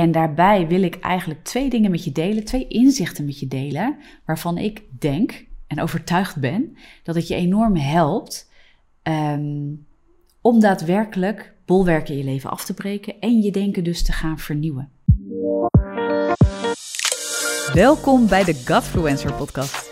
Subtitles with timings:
[0.00, 3.96] En daarbij wil ik eigenlijk twee dingen met je delen, twee inzichten met je delen,
[4.24, 8.50] waarvan ik denk en overtuigd ben dat het je enorm helpt
[9.02, 9.86] um,
[10.40, 14.38] om daadwerkelijk bolwerken in je leven af te breken en je denken dus te gaan
[14.38, 14.90] vernieuwen.
[17.72, 19.89] Welkom bij de Godfluencer podcast.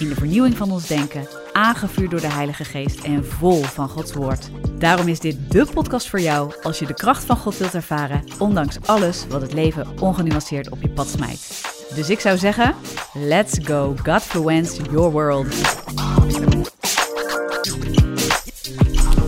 [0.00, 4.12] in de vernieuwing van ons denken, aangevuurd door de Heilige Geest en vol van Gods
[4.12, 4.50] Woord.
[4.78, 8.24] Daarom is dit de podcast voor jou als je de kracht van God wilt ervaren,
[8.38, 11.62] ondanks alles wat het leven ongenuanceerd op je pad smijt.
[11.94, 12.74] Dus ik zou zeggen,
[13.14, 15.46] let's go Godfluence your world.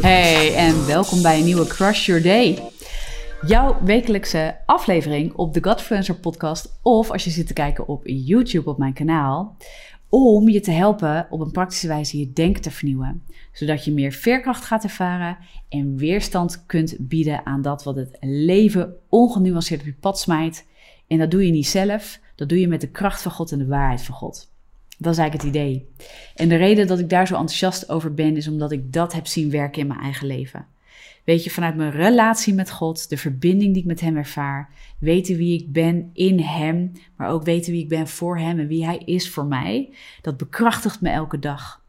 [0.01, 2.62] Hey en welkom bij een nieuwe Crush Your Day.
[3.47, 8.70] Jouw wekelijkse aflevering op de Godfluencer podcast of als je zit te kijken op YouTube
[8.70, 9.57] op mijn kanaal
[10.12, 13.22] om je te helpen op een praktische wijze je denken te vernieuwen.
[13.52, 15.36] Zodat je meer veerkracht gaat ervaren
[15.68, 20.66] en weerstand kunt bieden aan dat wat het leven ongenuanceerd op je pad smijt.
[21.06, 23.58] En dat doe je niet zelf, dat doe je met de kracht van God en
[23.58, 24.50] de waarheid van God.
[24.98, 25.88] Dat is eigenlijk het idee.
[26.34, 29.27] En de reden dat ik daar zo enthousiast over ben, is omdat ik dat heb
[29.27, 30.66] zien werken in mijn eigen leven.
[31.25, 35.37] Weet je, vanuit mijn relatie met God, de verbinding die ik met Hem ervaar, weten
[35.37, 38.84] wie ik ben in Hem, maar ook weten wie ik ben voor Hem en wie
[38.84, 41.84] Hij is voor mij, dat bekrachtigt me elke dag.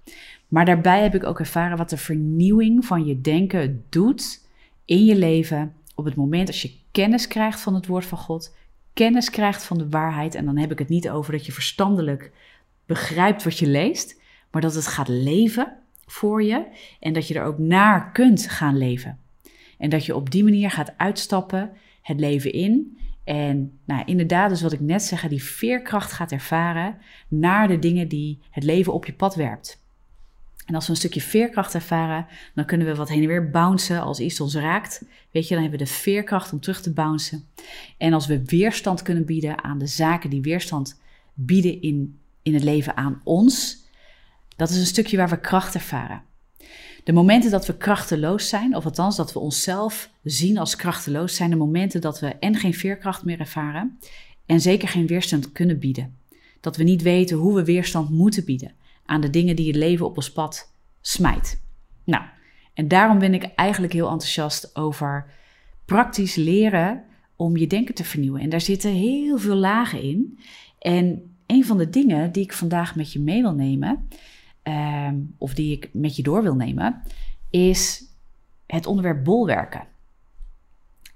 [0.47, 4.47] Maar daarbij heb ik ook ervaren wat de vernieuwing van je denken doet
[4.85, 8.55] in je leven op het moment als je kennis krijgt van het woord van God,
[8.93, 10.35] kennis krijgt van de waarheid.
[10.35, 12.31] En dan heb ik het niet over dat je verstandelijk
[12.85, 16.65] begrijpt wat je leest, maar dat het gaat leven voor je
[16.99, 19.19] en dat je er ook naar kunt gaan leven.
[19.83, 22.97] En dat je op die manier gaat uitstappen het leven in.
[23.23, 26.97] En nou, inderdaad, dus wat ik net zeg, die veerkracht gaat ervaren
[27.27, 29.81] naar de dingen die het leven op je pad werpt.
[30.65, 32.25] En als we een stukje veerkracht ervaren,
[32.55, 35.05] dan kunnen we wat heen en weer bouncen als iets ons raakt.
[35.31, 37.47] Weet je, dan hebben we de veerkracht om terug te bouncen.
[37.97, 41.01] En als we weerstand kunnen bieden aan de zaken die weerstand
[41.33, 43.83] bieden in, in het leven aan ons,
[44.55, 46.21] dat is een stukje waar we kracht ervaren.
[47.03, 51.49] De momenten dat we krachteloos zijn, of althans dat we onszelf zien als krachteloos, zijn
[51.49, 53.99] de momenten dat we en geen veerkracht meer ervaren
[54.45, 56.17] en zeker geen weerstand kunnen bieden.
[56.59, 58.71] Dat we niet weten hoe we weerstand moeten bieden
[59.05, 61.61] aan de dingen die het leven op ons pad smijt.
[62.03, 62.23] Nou,
[62.73, 65.31] en daarom ben ik eigenlijk heel enthousiast over
[65.85, 67.03] praktisch leren
[67.35, 68.41] om je denken te vernieuwen.
[68.41, 70.39] En daar zitten heel veel lagen in.
[70.79, 74.07] En een van de dingen die ik vandaag met je mee wil nemen,
[74.63, 77.01] Ehm, of die ik met je door wil nemen,
[77.49, 78.05] is
[78.65, 79.87] het onderwerp bolwerken.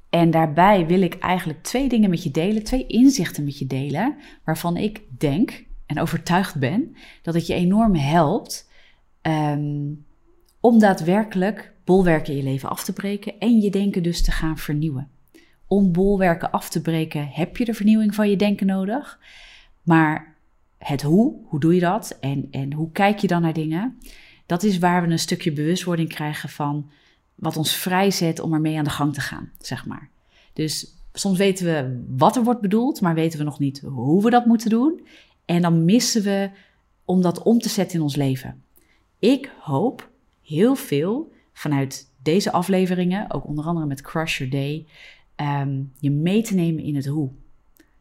[0.09, 4.15] En daarbij wil ik eigenlijk twee dingen met je delen, twee inzichten met je delen,
[4.43, 8.69] waarvan ik denk en overtuigd ben dat het je enorm helpt
[9.21, 10.05] um,
[10.59, 14.57] om daadwerkelijk bolwerken in je leven af te breken en je denken dus te gaan
[14.57, 15.09] vernieuwen.
[15.67, 19.19] Om bolwerken af te breken heb je de vernieuwing van je denken nodig,
[19.83, 20.36] maar
[20.77, 23.97] het hoe, hoe doe je dat en, en hoe kijk je dan naar dingen,
[24.45, 26.89] dat is waar we een stukje bewustwording krijgen van
[27.35, 30.09] wat ons vrijzet om ermee aan de gang te gaan, zeg maar.
[30.53, 34.29] Dus soms weten we wat er wordt bedoeld, maar weten we nog niet hoe we
[34.29, 35.07] dat moeten doen.
[35.45, 36.49] En dan missen we
[37.05, 38.63] om dat om te zetten in ons leven.
[39.19, 40.09] Ik hoop
[40.41, 44.85] heel veel vanuit deze afleveringen, ook onder andere met Crush Your Day,
[45.35, 47.29] ehm, je mee te nemen in het hoe.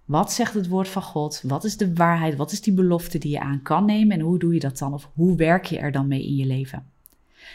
[0.07, 1.41] Wat zegt het woord van God?
[1.43, 2.37] Wat is de waarheid?
[2.37, 4.17] Wat is die belofte die je aan kan nemen?
[4.19, 4.95] En hoe doe je dat dan?
[4.95, 6.87] Of hoe werk je er dan mee in je leven?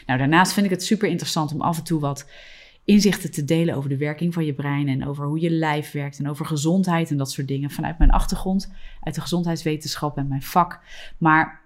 [0.06, 2.26] Nou, daarnaast vind ik het super interessant om af en toe wat
[2.84, 6.18] inzichten te delen over de werking van je brein en over hoe je lijf werkt
[6.18, 10.42] en over gezondheid en dat soort dingen vanuit mijn achtergrond, uit de gezondheidswetenschap en mijn
[10.42, 10.80] vak.
[11.18, 11.60] Maar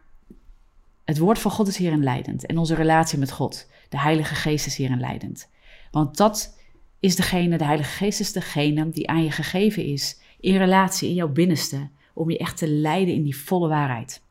[1.05, 4.67] het woord van God is hierin leidend en onze relatie met God, de Heilige Geest
[4.67, 5.49] is hierin leidend.
[5.91, 6.59] Want dat
[7.01, 11.15] is degene, de Heilige Geest is degene die aan je gegeven is in relatie, in
[11.15, 14.23] jouw binnenste, om je echt te leiden in die volle waarheid.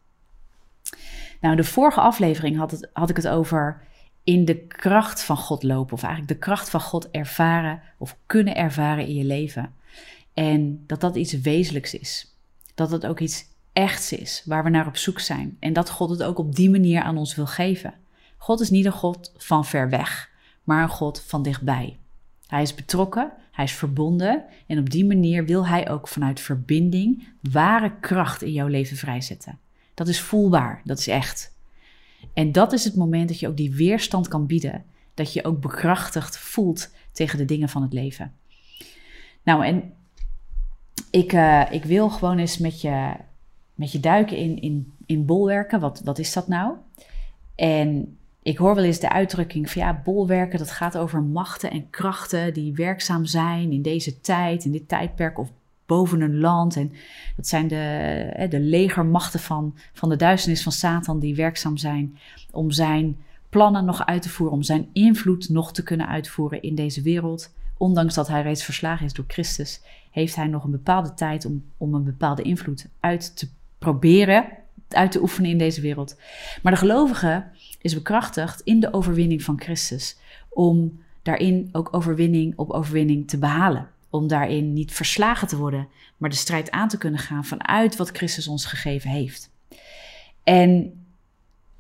[1.42, 3.82] Nou, de vorige aflevering had, het, had ik het over
[4.24, 8.56] in de kracht van God lopen, of eigenlijk de kracht van God ervaren of kunnen
[8.56, 9.74] ervaren in je leven.
[10.34, 12.36] En dat dat iets wezenlijks is.
[12.76, 15.58] Dat het ook iets echts is, waar we naar op zoek zijn.
[15.60, 17.94] En dat God het ook op die manier aan ons wil geven.
[18.38, 20.30] God is niet een God van ver weg,
[20.64, 21.98] maar een God van dichtbij.
[22.48, 27.28] Hij is betrokken, hij is verbonden en op die manier wil hij ook vanuit verbinding
[27.52, 29.60] ware kracht in jouw leven vrijzetten.
[29.94, 31.54] Dat is voelbaar, dat is echt.
[32.34, 34.84] En dat is het moment dat je ook die weerstand kan bieden
[35.16, 38.34] dat je ook bekrachtigd voelt tegen de dingen van het leven.
[39.44, 39.94] Nou, en
[41.12, 43.14] ik, uh, ik wil gewoon eens met je,
[43.76, 45.80] met je duiken in, in, in bolwerken.
[45.80, 46.74] Wat, wat is dat nou?
[47.56, 51.90] En ik hoor wel eens de uitdrukking van ja, bolwerken, dat gaat over machten en
[51.90, 55.52] krachten die werkzaam zijn in deze tijd, in dit tijdperk of
[55.86, 56.76] boven een land.
[56.76, 56.92] En
[57.36, 62.18] dat zijn de, de legermachten van, van de duisternis van Satan die werkzaam zijn
[62.52, 63.18] om zijn
[63.50, 67.54] plannen nog uit te voeren, om zijn invloed nog te kunnen uitvoeren in deze wereld.
[67.78, 69.82] Ondanks dat hij reeds verslagen is door Christus,
[70.12, 73.48] heeft hij nog een bepaalde tijd om, om een bepaalde invloed uit te
[73.78, 74.48] proberen,
[74.90, 76.20] uit te oefenen in deze wereld.
[76.62, 77.44] Maar de gelovige
[77.82, 80.18] is bekrachtigd in de overwinning van Christus
[80.50, 85.88] om daarin ook overwinning op overwinning te behalen om daarin niet verslagen te worden,
[86.18, 89.52] maar de strijd aan te kunnen gaan vanuit wat Christus ons gegeven heeft.
[90.44, 91.04] En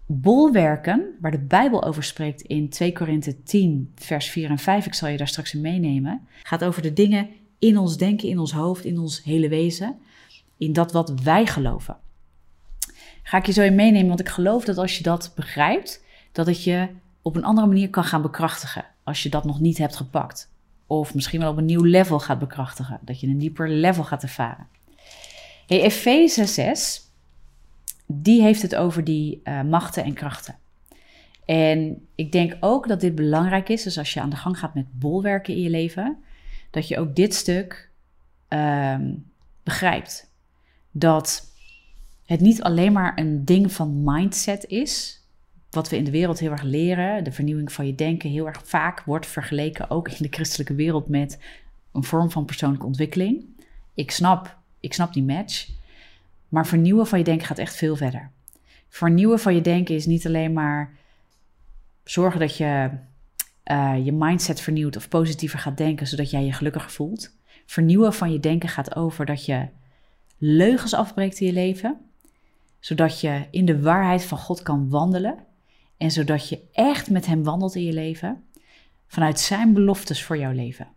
[0.05, 4.93] bolwerken, waar de Bijbel over spreekt in 2 Korinthe 10, vers 4 en 5, ik
[4.93, 7.29] zal je daar straks in meenemen, gaat over de dingen
[7.59, 9.97] in ons denken, in ons hoofd, in ons hele wezen,
[10.57, 11.97] in dat wat wij geloven.
[13.27, 16.45] Ga ik je zo in meenemen, want ik geloof dat als je dat begrijpt, dat
[16.45, 16.87] het je
[17.21, 20.51] op een andere manier kan gaan bekrachtigen als je dat nog niet hebt gepakt.
[20.87, 22.99] Of misschien wel op een nieuw level gaat bekrachtigen.
[23.01, 24.67] Dat je een dieper level gaat ervaren.
[25.67, 27.01] Hey, Efeze 6,
[28.05, 30.55] die heeft het over die uh, machten en krachten.
[31.45, 34.73] En ik denk ook dat dit belangrijk is, dus als je aan de gang gaat
[34.73, 36.23] met bolwerken in je leven,
[36.71, 37.89] dat je ook dit stuk
[38.49, 39.31] um,
[39.63, 40.31] begrijpt.
[40.91, 41.53] Dat
[42.25, 45.23] het niet alleen maar een ding van mindset is,
[45.69, 48.61] wat we in de wereld heel erg leren, de vernieuwing van je denken, heel erg
[48.63, 51.39] vaak wordt vergeleken, ook in de christelijke wereld, met
[51.91, 53.45] een vorm van persoonlijke ontwikkeling.
[53.93, 55.67] Ik snap, ik snap die match.
[56.49, 58.31] Maar vernieuwen van je denken gaat echt veel verder.
[58.89, 60.93] Vernieuwen van je denken is niet alleen maar
[62.03, 62.89] zorgen dat je
[63.71, 67.35] uh, je mindset vernieuwt of positiever gaat denken, zodat jij je gelukkiger voelt.
[67.65, 69.67] Vernieuwen van je denken gaat over dat je
[70.37, 71.97] leugens afbreekt in je leven,
[72.85, 75.37] zodat je in de waarheid van God kan wandelen
[75.97, 78.43] en zodat je echt met Hem wandelt in je leven,
[79.07, 80.87] vanuit Zijn beloftes voor jouw leven.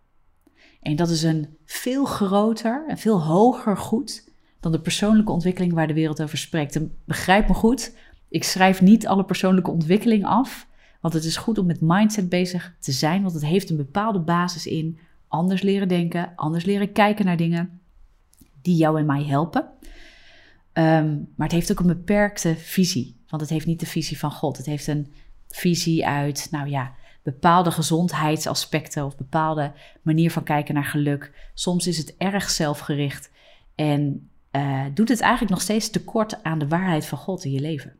[0.81, 5.87] En dat is een veel groter en veel hoger goed dan de persoonlijke ontwikkeling waar
[5.87, 6.75] de wereld over spreekt.
[6.75, 7.95] En begrijp me goed,
[8.27, 10.67] ik schrijf niet alle persoonlijke ontwikkeling af,
[11.01, 14.19] want het is goed om met mindset bezig te zijn, want het heeft een bepaalde
[14.19, 17.81] basis in anders leren denken, anders leren kijken naar dingen
[18.61, 19.69] die jou en mij helpen.
[20.79, 23.23] Ehm, maar het heeft ook een beperkte visie.
[23.27, 24.57] Want het heeft niet de visie van God.
[24.57, 25.13] Het heeft een
[25.47, 26.93] visie uit, nou ja,
[27.23, 29.71] bepaalde gezondheidsaspecten of bepaalde
[30.01, 31.51] manier van kijken naar geluk.
[31.53, 33.31] Soms is het erg zelfgericht
[33.75, 37.61] en uh, doet het eigenlijk nog steeds tekort aan de waarheid van God in je
[37.61, 37.95] leven.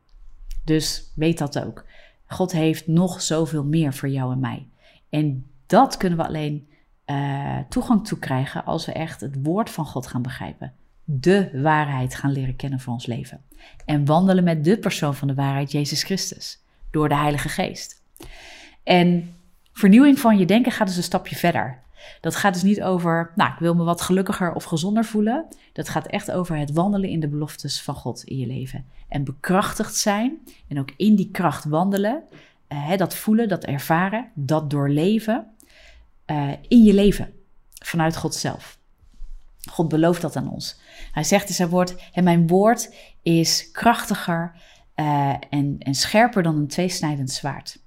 [0.66, 1.86] Dus weet dat ook.
[2.26, 4.68] God heeft nog zoveel meer voor jou en mij.
[5.10, 6.70] En dat kunnen we alleen
[7.06, 10.74] uh, toegang toe krijgen als we echt het woord van God gaan begrijpen
[11.11, 13.41] de waarheid gaan leren kennen voor ons leven.
[13.85, 16.59] En wandelen met de persoon van de waarheid, Jezus Christus,
[16.91, 18.01] door de Heilige Geest.
[18.83, 19.35] En
[19.73, 21.79] vernieuwing van je denken gaat dus een stapje verder.
[22.21, 25.45] Dat gaat dus niet over, nou, ik wil me wat gelukkiger of gezonder voelen.
[25.73, 28.85] Dat gaat echt over het wandelen in de beloftes van God in je leven.
[29.07, 32.23] En bekrachtigd zijn en ook in die kracht wandelen.
[32.67, 35.47] Eh, dat voelen, dat ervaren, dat doorleven
[36.25, 37.33] uh, in je leven.
[37.83, 38.80] Vanuit God zelf.
[39.69, 40.80] God belooft dat aan ons.
[41.11, 44.56] Hij zegt in zijn woord: en Mijn woord is krachtiger
[44.95, 47.80] uh, en, en scherper dan een tweesnijdend zwaard.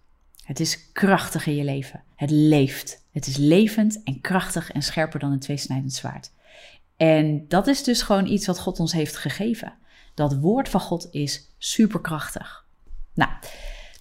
[0.45, 2.03] Het is krachtig in je leven.
[2.17, 3.05] Het leeft.
[3.11, 6.31] Het is levend en krachtig en scherper dan een tweesnijdend zwaard.
[6.97, 9.73] En dat is dus gewoon iets wat God ons heeft gegeven.
[10.15, 12.67] Dat woord van God is superkrachtig.
[13.15, 13.31] Nou,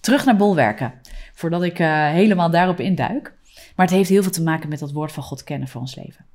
[0.00, 1.00] terug naar bolwerken.
[1.32, 3.34] Voordat ik uh, helemaal daarop induik.
[3.76, 5.94] Maar het heeft heel veel te maken met dat woord van God kennen voor ons
[5.94, 6.26] leven.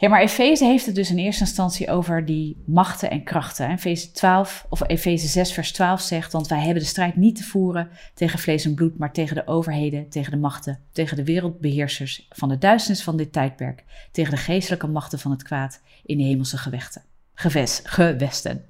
[0.00, 3.70] Ja, maar Efeze heeft het dus in eerste instantie over die machten en krachten.
[3.70, 7.42] Efeze 12 of Efeze 6 vers 12 zegt, want wij hebben de strijd niet te
[7.42, 12.26] voeren tegen vlees en bloed, maar tegen de overheden, tegen de machten, tegen de wereldbeheersers
[12.30, 16.24] van de duisternis van dit tijdperk, tegen de geestelijke machten van het kwaad in de
[16.24, 17.02] hemelse gewechten,
[17.34, 18.64] geves, gewesten.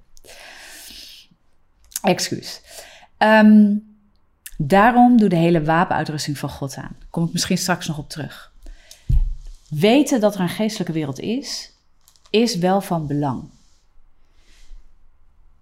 [2.03, 2.63] Excuus.
[3.19, 3.83] Um,
[4.57, 6.97] daarom doe de hele wapenuitrusting van God aan.
[7.11, 8.50] Kom ik misschien straks nog op terug.
[9.71, 11.73] Weten dat er een geestelijke wereld is,
[12.31, 13.51] is wel van belang.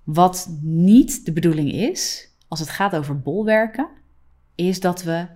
[0.04, 3.88] Wat niet de bedoeling is, als het gaat over bolwerken,
[4.54, 5.26] is dat we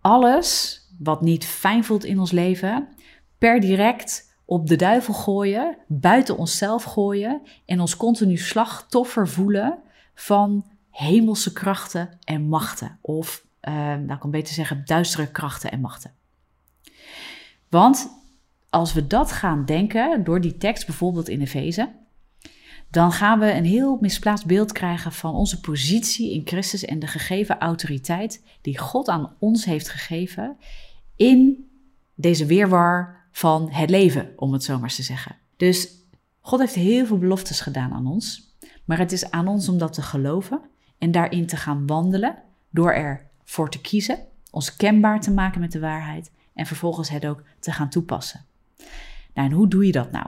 [0.00, 2.88] alles wat niet fijn voelt in ons leven,
[3.38, 9.78] per direct op de duivel gooien, buiten onszelf gooien en ons continu slachtoffer voelen
[10.14, 16.15] van hemelse krachten en machten of uh, nou kan beter zeggen, duistere krachten en machten.
[17.68, 18.08] Want
[18.70, 21.88] als we dat gaan denken, door die tekst bijvoorbeeld in Efeze,
[22.90, 27.06] dan gaan we een heel misplaatst beeld krijgen van onze positie in Christus en de
[27.06, 30.56] gegeven autoriteit die God aan ons heeft gegeven
[31.16, 31.68] in
[32.14, 35.36] deze weerwar van het leven, om het zo maar te zeggen.
[35.56, 35.88] Dus
[36.40, 39.92] God heeft heel veel beloftes gedaan aan ons, maar het is aan ons om dat
[39.92, 40.60] te geloven
[40.98, 44.18] en daarin te gaan wandelen door ervoor te kiezen,
[44.50, 48.44] ons kenbaar te maken met de waarheid en vervolgens het ook te gaan toepassen.
[49.34, 50.26] Nou, en hoe doe je dat nou?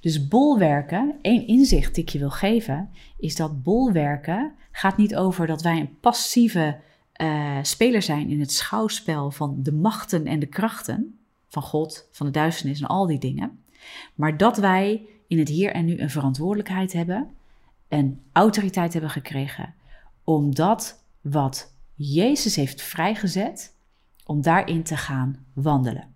[0.00, 5.46] Dus bolwerken, één inzicht die ik je wil geven, is dat bolwerken gaat niet over
[5.46, 6.80] dat wij een passieve
[7.22, 11.18] uh, speler zijn in het schouwspel van de machten en de krachten
[11.48, 13.64] van God, van de duisternis en al die dingen.
[14.14, 17.30] Maar dat wij in het hier en nu een verantwoordelijkheid hebben,
[17.88, 19.74] een autoriteit hebben gekregen,
[20.24, 23.73] om dat wat Jezus heeft vrijgezet,
[24.24, 26.14] om daarin te gaan wandelen.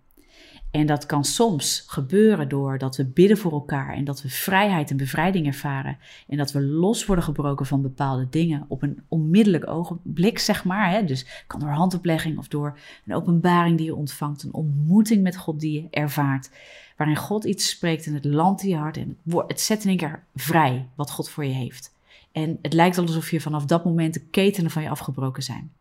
[0.70, 4.96] En dat kan soms gebeuren doordat we bidden voor elkaar en dat we vrijheid en
[4.96, 5.98] bevrijding ervaren.
[6.28, 10.90] En dat we los worden gebroken van bepaalde dingen op een onmiddellijk ogenblik, zeg maar.
[10.90, 11.04] Hè?
[11.04, 15.60] Dus kan door handoplegging of door een openbaring die je ontvangt, een ontmoeting met God
[15.60, 16.50] die je ervaart.
[16.96, 19.88] Waarin God iets spreekt en het landt in je hart en het, het zet in
[19.88, 21.96] één keer vrij wat God voor je heeft.
[22.32, 25.72] En het lijkt alsof je vanaf dat moment de ketenen van je afgebroken zijn.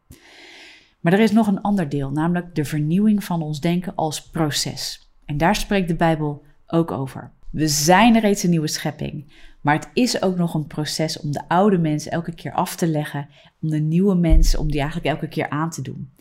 [1.00, 5.12] Maar er is nog een ander deel, namelijk de vernieuwing van ons denken als proces.
[5.26, 7.32] En daar spreekt de Bijbel ook over.
[7.50, 11.48] We zijn reeds een nieuwe schepping, maar het is ook nog een proces om de
[11.48, 13.30] oude mens elke keer af te leggen,
[13.62, 16.12] om de nieuwe mens, om die eigenlijk elke keer aan te doen.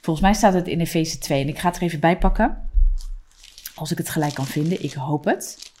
[0.00, 2.68] Volgens mij staat het in Efeze 2 en ik ga het er even bij pakken.
[3.74, 5.72] Als ik het gelijk kan vinden, ik hoop het.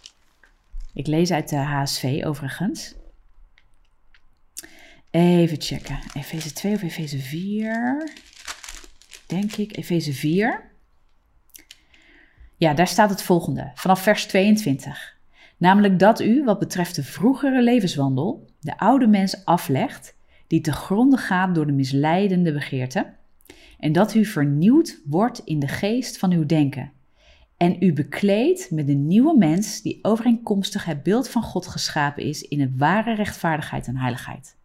[0.94, 2.94] Ik lees uit de HSV overigens.
[5.10, 5.98] Even checken.
[6.14, 8.12] Efeze 2 of Efeze 4
[9.34, 10.70] denk ik, Efeze 4.
[12.56, 15.16] Ja, daar staat het volgende, vanaf vers 22.
[15.56, 21.18] Namelijk dat u, wat betreft de vroegere levenswandel, de oude mens aflegt, die te gronden
[21.18, 23.14] gaat door de misleidende begeerte,
[23.78, 26.92] en dat u vernieuwd wordt in de geest van uw denken,
[27.56, 32.42] en u bekleedt met de nieuwe mens die overeenkomstig het beeld van God geschapen is
[32.42, 34.56] in het ware rechtvaardigheid en heiligheid.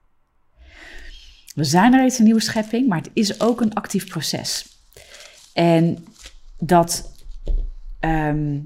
[1.59, 4.65] We zijn er reeds een nieuwe schepping, maar het is ook een actief proces.
[5.53, 6.05] En
[6.57, 7.13] dat,
[7.99, 8.59] ehm,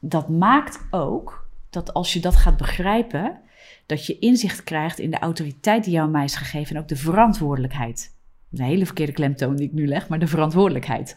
[0.00, 3.40] dat maakt ook dat als je dat gaat begrijpen,
[3.86, 6.96] dat je inzicht krijgt in de autoriteit die jou mij is gegeven en ook de
[6.96, 8.16] verantwoordelijkheid.
[8.52, 11.16] Een hele verkeerde klemtoon die ik nu leg, maar de verantwoordelijkheid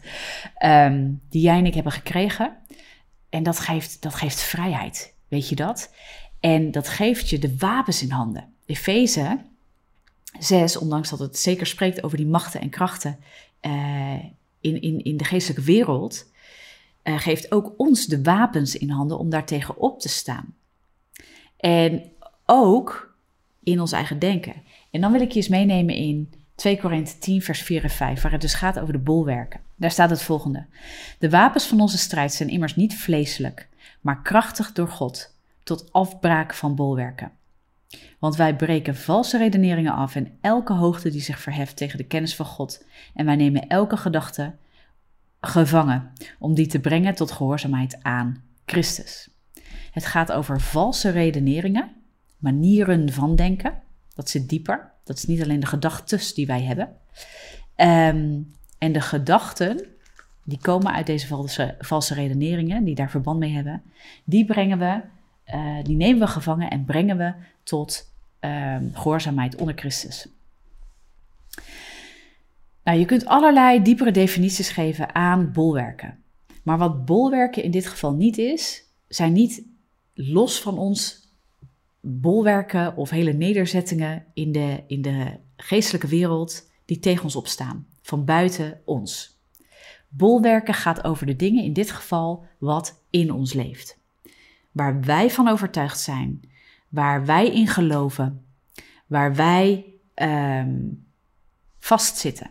[0.56, 2.56] ehm, die jij en ik hebben gekregen.
[3.28, 5.94] En dat geeft, dat geeft vrijheid, weet je dat?
[6.40, 8.52] En dat geeft je de wapens in handen.
[8.66, 9.38] Efeze
[10.38, 13.18] 6, ondanks dat het zeker spreekt over die machten en krachten
[13.60, 14.24] uh,
[14.60, 16.30] in, in, in de geestelijke wereld,
[17.04, 20.54] uh, geeft ook ons de wapens in handen om daartegen op te staan.
[21.56, 22.02] En
[22.46, 23.14] ook
[23.62, 24.54] in ons eigen denken.
[24.90, 28.22] En dan wil ik je eens meenemen in 2 Korinthe 10, vers 4 en 5,
[28.22, 29.60] waar het dus gaat over de bolwerken.
[29.76, 30.66] Daar staat het volgende.
[31.18, 33.68] De wapens van onze strijd zijn immers niet vleeselijk,
[34.00, 37.32] maar krachtig door God, tot afbraak van bolwerken.
[38.18, 42.36] Want wij breken valse redeneringen af en elke hoogte die zich verheft tegen de kennis
[42.36, 42.86] van God.
[43.14, 44.54] En wij nemen elke gedachte
[45.40, 49.30] gevangen om die te brengen tot gehoorzaamheid aan Christus.
[49.90, 51.90] Het gaat over valse redeneringen,
[52.38, 53.82] manieren van denken.
[54.14, 54.92] Dat zit dieper.
[55.04, 56.96] Dat is niet alleen de gedachten die wij hebben.
[57.74, 58.40] Ehm,
[58.78, 59.86] en de gedachten
[60.44, 63.82] die komen uit deze valse, valse redeneringen, die daar verband mee hebben,
[64.24, 65.00] die brengen we,
[65.54, 67.34] uh, die nemen we gevangen en brengen we
[67.64, 70.28] tot uh, gehoorzaamheid onder Christus.
[72.84, 76.18] Nou, je kunt allerlei diepere definities geven aan bolwerken.
[76.62, 79.62] Maar wat bolwerken in dit geval niet is, zijn niet
[80.14, 81.28] los van ons
[82.00, 88.24] bolwerken of hele nederzettingen in de, in de geestelijke wereld die tegen ons opstaan, van
[88.24, 89.38] buiten ons.
[90.08, 93.98] Bolwerken gaat over de dingen, in dit geval wat in ons leeft.
[94.72, 96.40] Waar wij van overtuigd zijn,
[96.94, 98.44] waar wij in geloven,
[99.06, 99.84] waar wij
[100.14, 101.06] um,
[101.78, 102.50] vastzitten.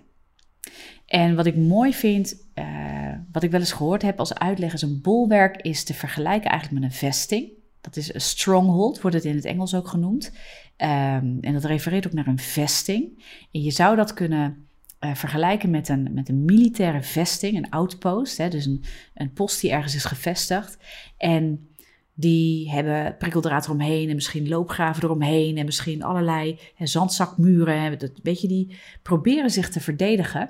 [1.05, 4.81] En wat ik mooi vind, uh, wat ik wel eens gehoord heb als uitleg, is
[4.81, 7.50] een bolwerk is te vergelijken eigenlijk met een vesting.
[7.81, 10.31] Dat is een stronghold, wordt het in het Engels ook genoemd.
[10.77, 13.23] Um, en dat refereert ook naar een vesting.
[13.51, 14.67] En je zou dat kunnen
[15.00, 18.38] uh, vergelijken met een, met een militaire vesting, een outpost.
[18.38, 18.83] Hè, dus een,
[19.13, 20.77] een post die ergens is gevestigd.
[21.17, 21.67] En
[22.13, 28.00] die hebben prikkeldraad eromheen en misschien loopgraven eromheen en misschien allerlei zandzakmuren.
[28.24, 30.50] Weet je, die proberen zich te verdedigen.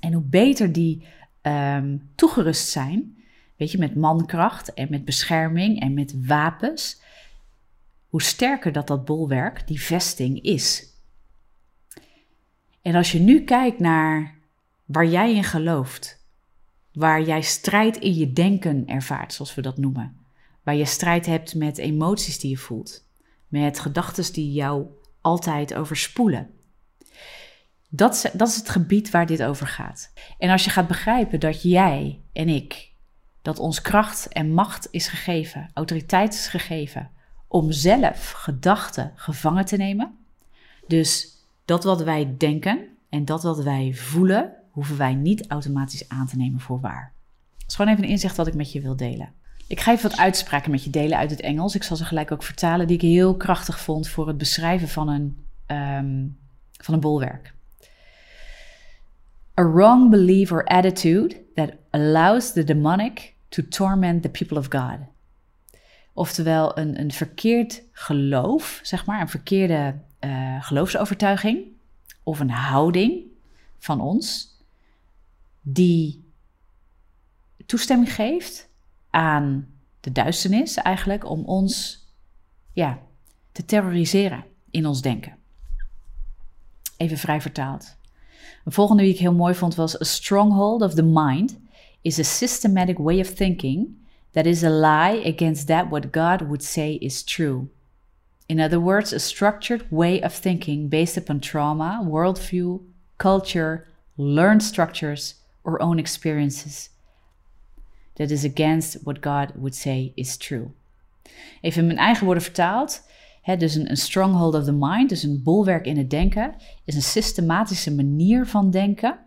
[0.00, 1.06] En hoe beter die
[1.42, 3.16] um, toegerust zijn,
[3.56, 7.00] weet je, met mankracht en met bescherming en met wapens,
[8.08, 10.94] hoe sterker dat dat bolwerk, die vesting is.
[12.82, 14.34] En als je nu kijkt naar
[14.84, 16.26] waar jij in gelooft,
[16.92, 20.15] waar jij strijd in je denken ervaart, zoals we dat noemen,
[20.66, 23.04] waar je strijd hebt met emoties die je voelt,
[23.48, 24.86] met gedachten die jou
[25.20, 26.50] altijd overspoelen.
[27.88, 30.12] Dat is, dat is het gebied waar dit over gaat.
[30.38, 32.92] En als je gaat begrijpen dat jij en ik,
[33.42, 37.10] dat ons kracht en macht is gegeven, autoriteit is gegeven,
[37.48, 40.16] om zelf gedachten gevangen te nemen.
[40.86, 46.26] Dus dat wat wij denken en dat wat wij voelen, hoeven wij niet automatisch aan
[46.26, 47.12] te nemen voor waar.
[47.56, 49.44] Dat is gewoon even een inzicht wat ik met je wil delen.
[49.68, 51.74] Ik ga even wat uitspraken met je delen uit het Engels.
[51.74, 55.08] Ik zal ze gelijk ook vertalen, die ik heel krachtig vond voor het beschrijven van
[55.08, 56.38] een, um,
[56.72, 57.54] van een bolwerk.
[59.60, 64.98] A wrong belief or attitude that allows the demonic to torment the people of God.
[66.12, 71.58] Oftewel een, een verkeerd geloof, zeg maar, een verkeerde uh, geloofsovertuiging
[72.22, 73.22] of een houding
[73.78, 74.54] van ons
[75.60, 76.24] die
[77.66, 78.65] toestemming geeft
[79.16, 79.66] aan
[80.00, 82.04] de duisternis eigenlijk om ons
[82.72, 82.98] ja,
[83.52, 85.36] te terroriseren in ons denken.
[86.96, 87.96] Even vrij vertaald.
[88.64, 91.58] Een volgende die ik heel mooi vond was: A stronghold of the mind
[92.00, 93.88] is a systematic way of thinking
[94.30, 97.68] that is a lie against that what God would say is true.
[98.46, 102.80] In other words, a structured way of thinking based upon trauma, worldview,
[103.16, 106.90] culture, learned structures, or own experiences
[108.16, 110.66] that is against what God would say is true.
[111.60, 113.04] Even in mijn eigen woorden vertaald.
[113.58, 116.54] Dus een, stronghold of the mind, dus een bolwerk in het denken,
[116.84, 119.18] is een systematische manier van denken.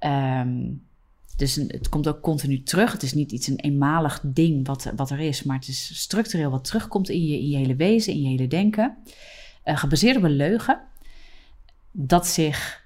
[0.00, 0.82] Um,
[1.36, 2.92] dus het komt ook continu terug.
[2.92, 6.50] Het is niet iets een eenmalig ding wat, wat er is, maar het is structureel
[6.50, 8.96] wat terugkomt in je, in je hele wezen, in je hele denken.
[9.64, 10.80] Uh, gebaseerd op een leugen
[11.90, 12.84] dat zich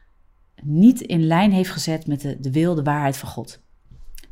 [0.62, 3.60] niet in lijn heeft gezet met de, de wil, de waarheid van God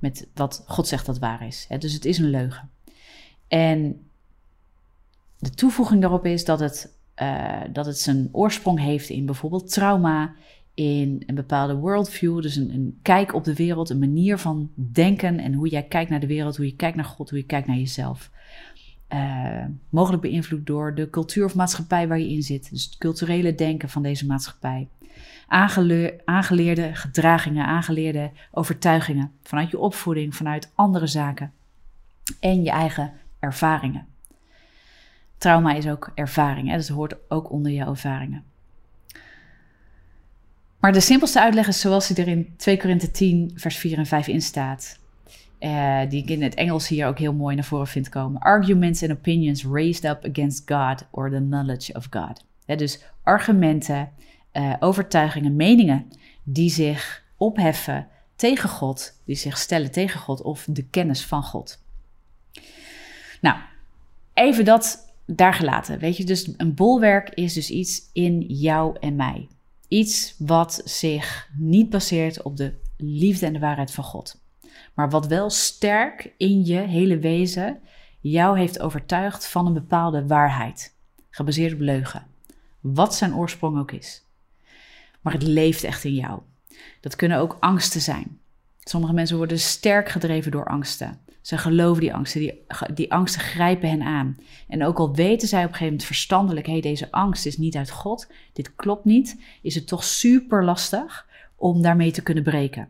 [0.04, 1.66] met wat God zegt dat waar is.
[1.78, 2.70] Dus het is een leugen.
[3.48, 4.00] En
[5.38, 10.34] de toevoeging daarop is dat het, uh, dat het zijn oorsprong heeft in bijvoorbeeld trauma,
[10.74, 15.38] in een bepaalde worldview, dus een, een, kijk op de wereld, een manier van denken
[15.38, 17.66] en hoe jij kijkt naar de wereld, hoe je kijkt naar God, hoe je kijkt
[17.66, 18.30] naar jezelf.
[19.12, 23.54] Uh, mogelijk beïnvloed door de cultuur of maatschappij waar je in zit, dus het culturele
[23.54, 24.88] denken van deze maatschappij
[26.24, 31.52] aangeleerde gedragingen, aangeleerde overtuigingen vanuit je opvoeding, vanuit andere zaken
[32.40, 34.06] en je eigen ervaringen.
[35.38, 36.76] Trauma is ook ervaring, hè?
[36.76, 38.44] dus het hoort ook onder je ervaringen.
[40.78, 44.06] Maar de simpelste uitleg is zoals die er in 2 Korinthe 10, vers 4 en
[44.06, 44.98] 5 in staat.
[45.60, 48.40] Uh, die ik in het Engels hier ook heel mooi naar voren vind komen.
[48.40, 52.44] Arguments and opinions raised up against God or the knowledge of God.
[52.66, 54.08] dus argumenten
[54.54, 56.08] uh, overtuigingen, meningen
[56.42, 61.82] die zich opheffen tegen God, die zich stellen tegen God of de kennis van God.
[63.40, 63.58] Nou,
[64.34, 65.98] even dat daar gelaten.
[65.98, 69.48] Weet je, dus een bolwerk is dus iets in jou en mij.
[69.88, 74.42] Iets wat zich niet baseert op de liefde en de waarheid van God.
[74.94, 77.80] Maar wat wel sterk in je hele wezen
[78.20, 80.94] jou heeft overtuigd van een bepaalde waarheid.
[81.30, 82.26] Gebaseerd op leugen.
[82.80, 84.23] Wat zijn oorsprong ook is
[85.24, 86.40] maar het leeft echt in jou.
[87.00, 88.38] Dat kunnen ook angsten zijn.
[88.80, 91.18] Sommige mensen worden sterk gedreven door angsten.
[91.40, 94.36] Ze geloven die angsten, die, die angsten grijpen hen aan.
[94.68, 97.58] En ook al weten zij op een gegeven moment verstandelijk: hé, hey, deze angst is
[97.58, 102.44] niet uit God, dit klopt niet, is het toch super lastig om daarmee te kunnen
[102.44, 102.88] breken.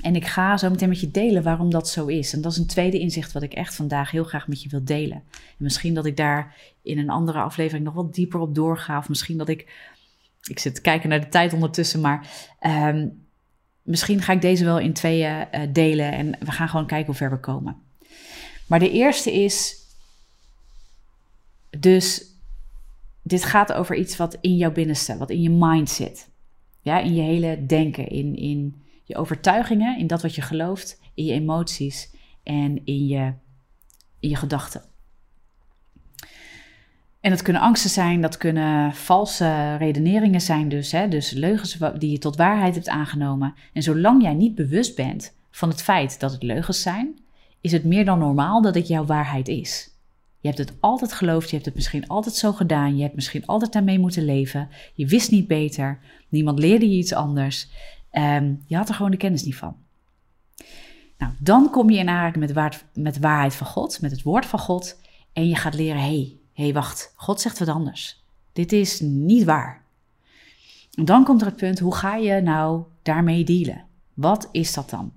[0.00, 2.32] En ik ga zo meteen met je delen waarom dat zo is.
[2.32, 4.84] En dat is een tweede inzicht wat ik echt vandaag heel graag met je wil
[4.84, 5.22] delen.
[5.32, 8.98] En misschien dat ik daar in een andere aflevering nog wat dieper op doorga.
[8.98, 9.91] Of misschien dat ik
[10.48, 12.26] ik zit te kijken naar de tijd ondertussen, maar
[12.60, 13.26] um,
[13.82, 17.14] misschien ga ik deze wel in tweeën uh, delen en we gaan gewoon kijken hoe
[17.14, 17.76] ver we komen.
[18.66, 19.76] Maar de eerste is
[21.78, 22.24] dus,
[23.22, 26.30] dit gaat over iets wat in jouw binnenste, wat in je mind zit.
[26.80, 31.24] Ja, in je hele denken, in, in je overtuigingen, in dat wat je gelooft, in
[31.24, 32.10] je emoties
[32.42, 33.32] en in je,
[34.20, 34.82] in je gedachten.
[37.22, 40.92] En dat kunnen angsten zijn, dat kunnen valse redeneringen zijn dus.
[40.92, 41.08] Hè?
[41.08, 43.54] Dus leugens die je tot waarheid hebt aangenomen.
[43.72, 47.18] En zolang jij niet bewust bent van het feit dat het leugens zijn,
[47.60, 49.90] is het meer dan normaal dat het jouw waarheid is.
[50.40, 53.46] Je hebt het altijd geloofd, je hebt het misschien altijd zo gedaan, je hebt misschien
[53.46, 54.68] altijd daarmee moeten leven.
[54.94, 57.68] Je wist niet beter, niemand leerde je iets anders.
[58.12, 59.76] Um, je had er gewoon de kennis niet van.
[61.18, 64.22] Nou, dan kom je in aanraking met, waar, met de waarheid van God, met het
[64.22, 65.00] woord van God.
[65.32, 68.22] En je gaat leren, hé, hey, wacht, God zegt wat anders.
[68.52, 69.82] Dit is niet waar.
[70.94, 73.84] En dan komt er het punt, hoe ga je nou daarmee dealen?
[74.14, 75.12] Wat is dat dan?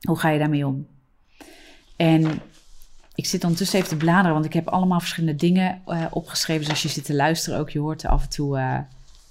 [0.00, 0.86] Hoe ga je daarmee om?
[1.96, 2.40] En
[3.14, 6.60] ik zit ondertussen even te bladeren, want ik heb allemaal verschillende dingen uh, opgeschreven.
[6.60, 8.78] Dus als je zit te luisteren ook, je hoort af en toe, uh,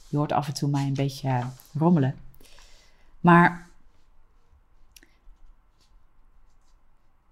[0.08, 2.16] je hoort af en toe mij een beetje rommelen.
[3.20, 3.68] Maar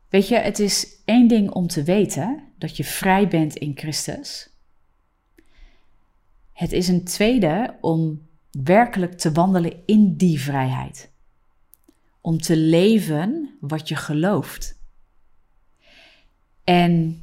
[0.10, 4.49] weet je, het is één ding om te weten dat je vrij bent in Christus.
[6.53, 11.11] Het is een tweede om werkelijk te wandelen in die vrijheid.
[12.21, 14.79] Om te leven wat je gelooft.
[16.63, 17.21] En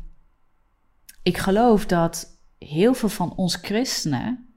[1.23, 4.49] ik geloof dat heel veel van ons christenen,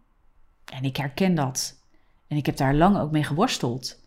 [0.66, 1.80] en ik herken dat,
[2.28, 4.00] en ik heb daar lang ook mee geworsteld,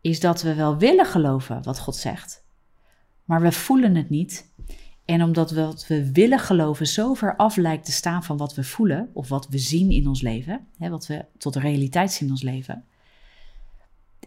[0.00, 2.44] is dat we wel willen geloven wat God zegt,
[3.24, 4.50] maar we voelen het niet.
[5.06, 8.64] En omdat wat we willen geloven zo ver af lijkt te staan van wat we
[8.64, 12.28] voelen of wat we zien in ons leven, hè, wat we tot de realiteit zien
[12.28, 12.84] in ons leven,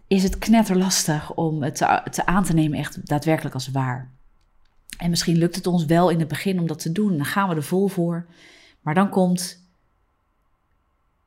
[0.08, 4.12] is het knetterlastig om het te, te aan te nemen echt daadwerkelijk als waar.
[4.98, 7.18] En misschien lukt het ons wel in het begin om dat te doen.
[7.18, 8.28] Dan gaan we er vol voor.
[8.82, 9.68] Maar dan komt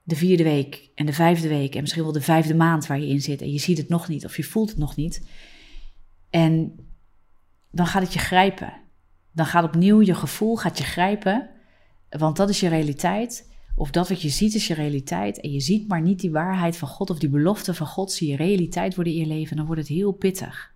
[0.03, 3.09] de vierde week en de vijfde week en misschien wel de vijfde maand waar je
[3.09, 3.43] in zit.
[3.43, 5.27] En je ziet het nog niet of je voelt het nog niet.
[6.31, 6.75] En
[7.71, 8.82] dan gaat het je grijpen.
[9.33, 11.49] Dan gaat opnieuw je gevoel gaat je grijpen.
[12.11, 13.51] Want dat is je realiteit.
[13.77, 15.41] Of dat wat je ziet is je realiteit.
[15.41, 18.13] En je ziet maar niet die waarheid van God of die belofte van God.
[18.13, 19.57] Zie je realiteit worden in je leven.
[19.57, 20.73] Dan wordt het heel pittig.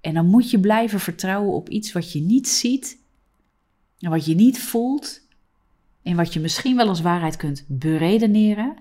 [0.00, 2.98] En dan moet je blijven vertrouwen op iets wat je niet ziet
[3.98, 5.20] en wat je niet voelt
[6.02, 8.76] en wat je misschien wel als waarheid kunt beredeneren,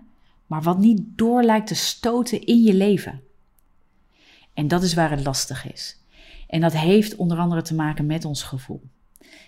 [0.48, 3.22] maar wat niet door lijkt te stoten in je leven.
[4.54, 6.01] En dat is waar het lastig is.
[6.52, 8.82] En dat heeft onder andere te maken met ons gevoel.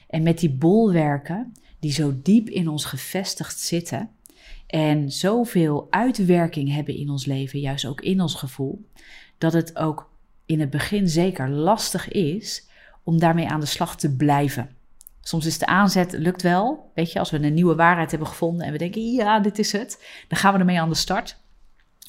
[0.07, 4.09] En met die bolwerken die zo diep in ons gevestigd zitten
[4.67, 8.85] en zoveel uitwerking hebben in ons leven, juist ook in ons gevoel,
[9.37, 10.09] dat het ook
[10.45, 12.67] in het begin zeker lastig is
[13.03, 14.69] om daarmee aan de slag te blijven.
[15.21, 16.91] Soms is de aanzet, lukt wel.
[16.93, 19.71] Weet je, als we een nieuwe waarheid hebben gevonden en we denken, ja, dit is
[19.71, 20.05] het.
[20.27, 21.42] Dan gaan we ermee aan de start.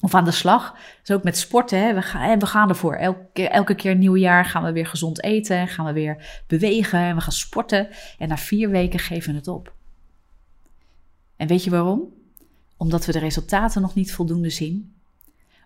[0.01, 0.77] Of aan de slag.
[1.03, 1.79] Dus ook met sporten.
[1.79, 1.93] Hè.
[1.93, 2.95] We, gaan, we gaan ervoor.
[2.95, 5.67] Elke, elke keer nieuw jaar gaan we weer gezond eten.
[5.67, 6.99] Gaan we weer bewegen.
[6.99, 7.87] En we gaan sporten.
[8.17, 9.73] En na vier weken geven we het op.
[11.35, 12.13] En weet je waarom?
[12.77, 14.93] Omdat we de resultaten nog niet voldoende zien.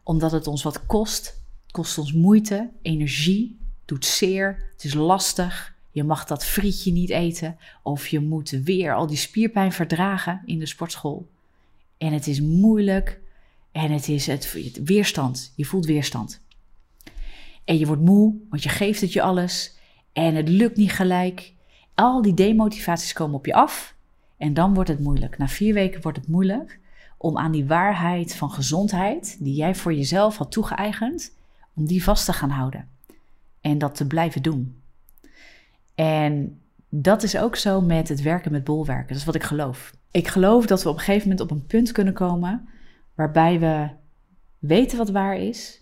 [0.03, 1.39] Omdat het ons wat kost
[1.69, 5.75] het kost ons moeite, energie, doet zeer, het is lastig.
[5.91, 10.59] Je mag dat frietje niet eten of je moet weer al die spierpijn verdragen in
[10.59, 11.29] de sportschool.
[11.97, 13.19] En het is moeilijk
[13.71, 15.53] en het is het, weerstand.
[15.55, 16.41] Je voelt weerstand.
[17.63, 19.77] En je wordt moe, want je geeft het je alles
[20.13, 21.53] en het lukt niet gelijk.
[21.95, 23.95] Al die demotivaties komen op je af
[24.38, 25.38] en dan wordt het moeilijk.
[25.38, 26.79] Na vier weken wordt het moeilijk
[27.17, 31.36] om aan die waarheid van gezondheid, die jij voor jezelf had toegeëigend,
[31.73, 32.88] om die vast te gaan houden
[33.62, 34.82] en dat te blijven doen.
[35.95, 39.08] En dat is ook zo met het werken met bolwerken.
[39.08, 39.93] Dat is wat ik geloof.
[40.12, 42.67] Ik geloof dat we op een gegeven moment op een punt kunnen komen
[43.19, 43.89] waarbij we
[44.60, 45.82] weten wat waar is,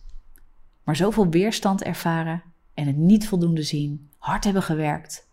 [0.83, 5.27] maar zoveel weerstand ervaren en het niet voldoende zien, hard hebben gewerkt,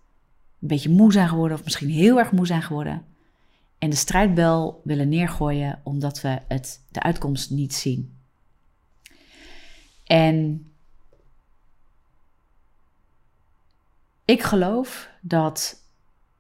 [0.61, 3.05] een beetje moe zijn geworden of misschien heel erg moe zijn geworden
[3.79, 8.17] en de strijdbel willen neergooien omdat we het, de uitkomst niet zien.
[10.05, 10.67] En
[14.25, 15.83] ik geloof dat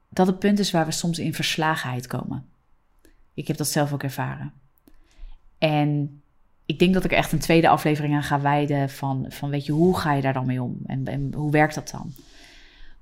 [0.09, 2.49] dat het punt is waar we soms in verslagenheid komen.
[3.35, 4.63] Ik heb dat zelf ook ervaren.
[5.65, 6.23] En
[6.67, 9.73] ik denk dat ik echt een tweede aflevering aan ga wijden van, van weet je,
[9.73, 12.13] hoe ga je daar dan mee om en, en hoe werkt dat dan?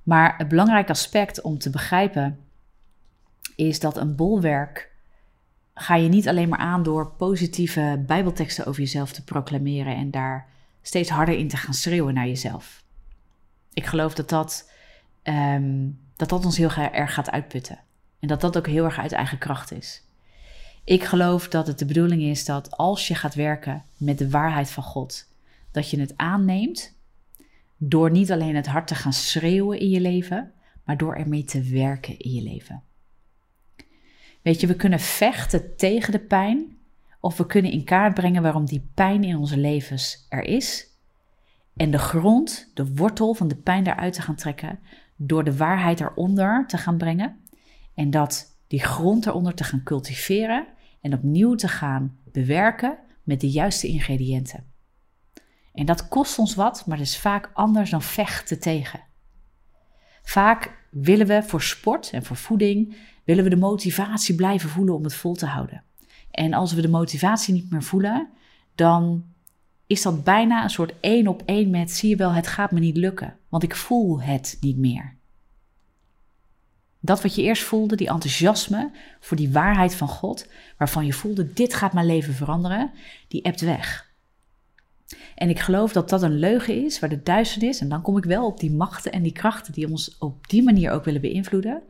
[0.03, 2.39] Maar het belangrijk aspect om te begrijpen
[3.57, 4.91] is dat een bolwerk
[5.75, 10.49] ga je niet alleen maar aan door positieve bijbelteksten over jezelf te proclameren en daar
[10.83, 12.85] steeds harder in te gaan schreeuwen naar jezelf.
[13.73, 14.71] Ik geloof dat dat,
[15.23, 17.79] ehm, dat, dat ons heel erg gaat uitputten.
[18.19, 20.03] En dat dat ook heel erg uit eigen kracht is.
[20.85, 24.71] Ik geloof dat het de bedoeling is dat als je gaat werken met de waarheid
[24.71, 25.29] van God,
[25.71, 26.95] dat je het aanneemt
[27.77, 30.53] door niet alleen het hart te gaan schreeuwen in je leven,
[30.85, 32.83] maar door ermee te werken in je leven.
[34.43, 36.79] Weet je, we kunnen vechten tegen de pijn,
[37.21, 40.87] of we kunnen in kaart brengen waarom die pijn in onze levens er is.
[41.77, 44.79] En de grond, de wortel van de pijn daaruit te gaan trekken,
[45.17, 47.41] door de waarheid eronder te gaan brengen.
[47.95, 50.67] En dat die grond eronder te gaan cultiveren
[51.01, 54.65] en opnieuw te gaan bewerken met de juiste ingrediënten.
[55.73, 59.01] En dat kost ons wat, maar dat is vaak anders dan vechten tegen.
[60.23, 65.05] Vaak willen we voor sport en voor voeding, willen we de motivatie blijven voelen om
[65.05, 65.85] het vol te houden.
[66.31, 68.29] En als we de motivatie niet meer voelen,
[68.75, 69.25] dan
[69.87, 72.81] is dat bijna een soort één op één met, zie je wel, het gaat me
[72.81, 75.21] niet lukken, want ik voel het niet meer.
[77.05, 81.53] Dat wat je eerst voelde, die enthousiasme voor die waarheid van God, waarvan je voelde,
[81.53, 82.91] dit gaat mijn leven veranderen,
[83.29, 84.11] die ebt weg.
[85.35, 88.25] En ik geloof dat dat een leugen is, waar de duisternis, en dan kom ik
[88.25, 91.83] wel op die machten en die krachten die ons op die manier ook willen beïnvloeden,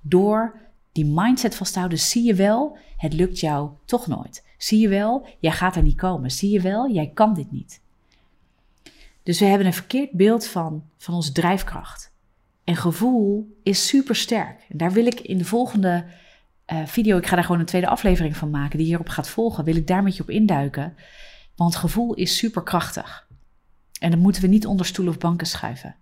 [0.00, 0.60] door
[0.92, 4.44] die mindset vasthouden, zie je wel, het lukt jou toch nooit.
[4.58, 6.30] Zie je wel, jij gaat er niet komen.
[6.30, 7.80] Zie je wel, jij kan dit niet.
[9.22, 12.14] Dus we hebben een verkeerd beeld van, van onze drijfkracht.
[12.66, 14.66] En gevoel is super sterk.
[14.68, 16.04] En daar wil ik in de volgende
[16.72, 19.64] uh, video, ik ga daar gewoon een tweede aflevering van maken, die hierop gaat volgen,
[19.64, 20.94] wil ik daar met je op induiken.
[21.56, 23.26] Want gevoel is superkrachtig.
[24.00, 25.96] En dat moeten we niet onder stoelen of banken schuiven.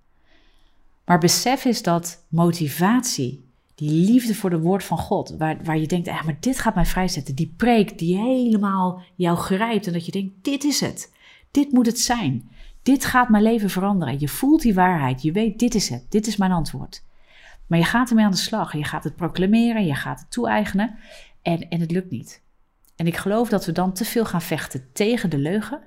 [1.04, 5.86] Maar besef is dat motivatie, die liefde voor de woord van God, waar, waar je
[5.86, 7.34] denkt, ah, maar dit gaat mij vrijzetten.
[7.34, 11.12] Die preek die helemaal jou grijpt en dat je denkt, dit is het.
[11.50, 12.50] Dit moet het zijn.
[12.84, 14.20] Dit gaat mijn leven veranderen.
[14.20, 15.22] Je voelt die waarheid.
[15.22, 16.06] Je weet, dit is het.
[16.08, 17.02] Dit is mijn antwoord.
[17.66, 18.76] Maar je gaat ermee aan de slag.
[18.76, 19.86] Je gaat het proclameren.
[19.86, 20.98] Je gaat het toe-eigenen.
[21.42, 22.42] En, en het lukt niet.
[22.96, 25.80] En ik geloof dat we dan te veel gaan vechten tegen de leugen.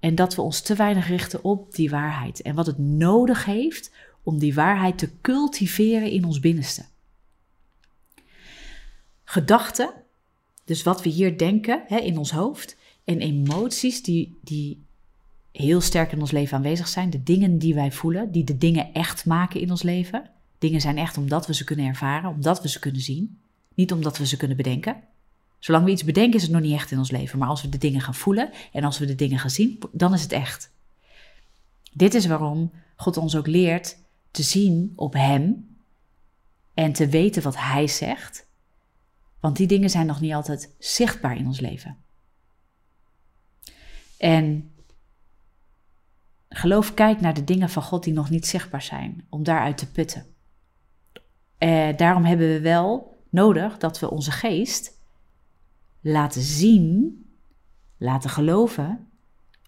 [0.00, 2.42] En dat we ons te weinig richten op die waarheid.
[2.42, 6.84] En wat het nodig heeft om die waarheid te cultiveren in ons binnenste.
[9.24, 9.92] Gedachten,
[10.64, 12.76] dus wat we hier denken hè, in ons hoofd.
[13.04, 14.86] En emoties die, die
[15.52, 17.10] heel sterk in ons leven aanwezig zijn.
[17.10, 20.30] De dingen die wij voelen, die de dingen echt maken in ons leven.
[20.58, 23.38] Dingen zijn echt omdat we ze kunnen ervaren, omdat we ze kunnen zien.
[23.74, 24.96] Niet omdat we ze kunnen bedenken.
[25.58, 27.38] Zolang we iets bedenken is het nog niet echt in ons leven.
[27.38, 30.14] Maar als we de dingen gaan voelen en als we de dingen gaan zien, dan
[30.14, 30.70] is het echt.
[31.92, 33.98] Dit is waarom God ons ook leert
[34.30, 35.76] te zien op Hem
[36.74, 38.46] en te weten wat Hij zegt.
[39.40, 41.96] Want die dingen zijn nog niet altijd zichtbaar in ons leven.
[44.16, 44.70] En
[46.48, 49.90] geloof kijkt naar de dingen van God die nog niet zichtbaar zijn, om daaruit te
[49.90, 50.26] putten.
[51.58, 54.98] Eh, daarom hebben we wel nodig dat we onze geest
[56.00, 57.22] laten zien,
[57.96, 59.06] laten geloven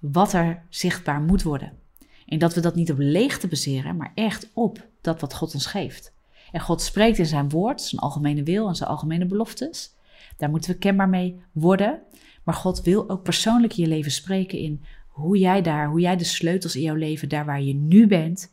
[0.00, 1.78] wat er zichtbaar moet worden.
[2.26, 5.66] En dat we dat niet op leegte baseren, maar echt op dat wat God ons
[5.66, 6.12] geeft.
[6.52, 9.94] En God spreekt in zijn woord, zijn algemene wil en zijn algemene beloftes.
[10.36, 12.00] Daar moeten we kenbaar mee worden.
[12.44, 14.84] Maar God wil ook persoonlijk in je leven spreken in
[15.20, 18.50] hoe jij daar, hoe jij de sleutels in jouw leven, daar waar je nu bent,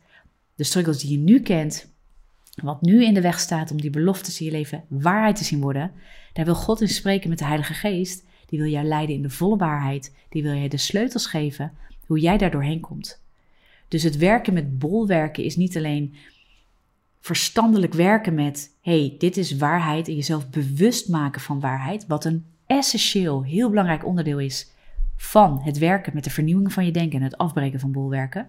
[0.54, 1.92] de struggles die je nu kent,
[2.62, 5.60] wat nu in de weg staat om die beloftes in je leven waarheid te zien
[5.60, 5.92] worden,
[6.32, 8.24] daar wil God in spreken met de Heilige Geest.
[8.46, 10.14] Die wil jou leiden in de volle waarheid.
[10.28, 11.72] Die wil je de sleutels geven
[12.06, 13.22] hoe jij daar doorheen komt.
[13.88, 16.14] Dus het werken met bolwerken is niet alleen
[17.20, 22.44] verstandelijk werken met, hey, dit is waarheid en jezelf bewust maken van waarheid, wat een
[22.66, 24.70] essentieel, heel belangrijk onderdeel is
[25.18, 28.48] van het werken met de vernieuwing van je denken en het afbreken van bolwerken.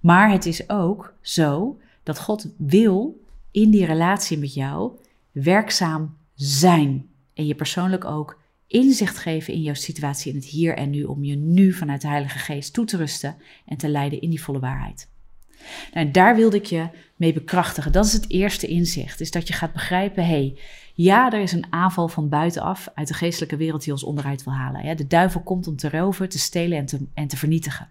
[0.00, 4.92] Maar het is ook zo dat God wil in die relatie met jou
[5.32, 7.06] werkzaam zijn.
[7.34, 11.24] En je persoonlijk ook inzicht geven in jouw situatie in het hier en nu, om
[11.24, 14.58] je nu vanuit de Heilige Geest toe te rusten en te leiden in die volle
[14.58, 15.08] waarheid.
[15.92, 17.92] Nou, daar wilde ik je mee bekrachtigen.
[17.92, 20.58] Dat is het eerste inzicht, is dat je gaat begrijpen, hé, hey,
[20.96, 24.52] ja, er is een aanval van buitenaf uit de geestelijke wereld die ons onderuit wil
[24.52, 24.96] halen.
[24.96, 27.90] De duivel komt om te roven, te stelen en te, en te vernietigen.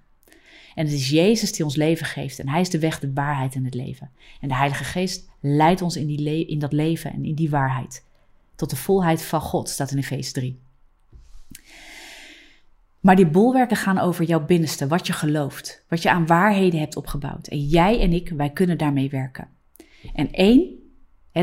[0.76, 2.40] En het is Jezus die ons leven geeft.
[2.40, 4.12] En Hij is de weg, de waarheid en het leven.
[4.42, 8.06] En de Heilige Geest leidt ons in, die in dat leven en in die waarheid.
[8.56, 10.60] Tot de volheid van God, staat in Efeze 3.
[13.00, 16.96] Maar die bolwerken gaan over jouw binnenste, wat je gelooft, wat je aan waarheden hebt
[16.96, 17.48] opgebouwd.
[17.48, 19.48] En jij en ik, wij kunnen daarmee werken.
[20.14, 20.85] En één,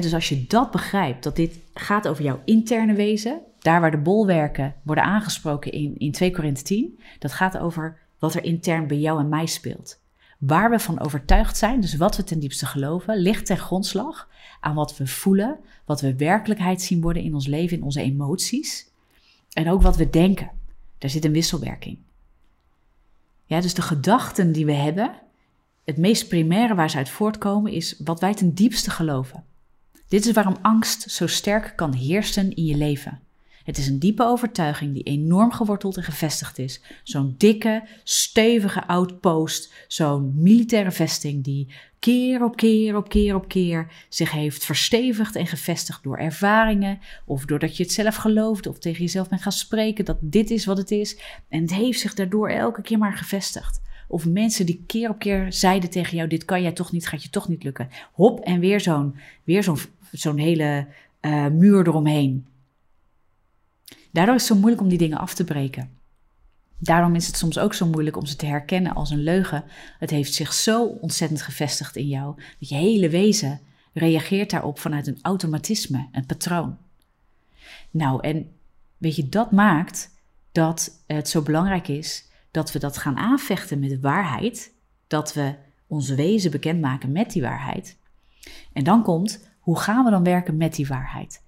[0.00, 3.98] dus als je dat begrijpt, dat dit gaat over jouw interne wezen, daar waar de
[3.98, 8.98] bolwerken worden aangesproken in, in 2 Korinthe 10, dat gaat over wat er intern bij
[8.98, 10.00] jou en mij speelt.
[10.38, 14.28] Waar we van overtuigd zijn, dus wat we ten diepste geloven, ligt ten grondslag
[14.61, 18.90] aan wat we voelen, wat we werkelijkheid zien worden in ons leven, in onze emoties
[19.52, 20.50] en ook wat we denken.
[20.98, 21.98] Daar zit een wisselwerking.
[23.46, 25.14] Ja, dus de gedachten die we hebben,
[25.85, 29.44] het meest primaire waar ze uit voortkomen, is wat wij ten diepste geloven.
[30.12, 33.20] Dit is waarom angst zo sterk kan heersen in je leven.
[33.64, 36.83] Het is een diepe overtuiging die enorm geworteld en gevestigd is.
[37.03, 43.92] Zo'n dikke, stevige outpost, zo'n militaire vesting die keer op keer op keer op keer
[44.09, 49.01] zich heeft verstevigd en gevestigd door ervaringen of doordat je het zelf gelooft of tegen
[49.01, 51.18] jezelf bent gaan spreken dat dit is wat het is.
[51.48, 53.81] En het heeft zich daardoor elke keer maar gevestigd.
[54.09, 57.22] Of mensen die keer op keer zeiden tegen jou: Dit kan jij toch niet, gaat
[57.22, 57.88] je toch niet lukken.
[58.12, 59.79] Hop, en weer zo'n weer zo'n
[60.12, 60.87] zo'n hele
[61.20, 62.46] uh, muur eromheen.
[64.11, 65.90] Daardoor is het zo moeilijk om die dingen af te breken.
[66.79, 69.64] Daarom is het soms ook zo moeilijk om ze te herkennen als een leugen.
[69.98, 73.61] Het heeft zich zo ontzettend gevestigd in jou dat je hele wezen
[73.92, 76.79] reageert daarop vanuit een automatisme, een patroon.
[77.90, 78.51] Nou, en
[78.98, 80.11] weet je, dat maakt
[80.53, 84.72] dat het zo belangrijk is dat we dat gaan aanvechten met waarheid,
[85.07, 85.55] dat we
[85.87, 87.96] ons wezen bekendmaken met die waarheid.
[88.72, 91.42] En dan komt, hoe gaan we dan werken met die waarheid?